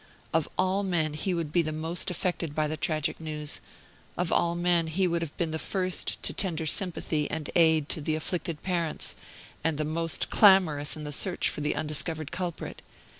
[0.33, 3.59] Of all men he would be the most affected by the tragic news;
[4.17, 8.01] of all men he would have been the first to tender sympathy and aid to
[8.01, 9.13] the afflicted parents,
[9.63, 12.81] and the most clamorous in the search for the undiscovered culprit.